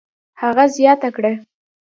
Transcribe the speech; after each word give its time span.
هغه 0.41 0.65
زیاته 0.75 1.09
کړه: 1.15 1.33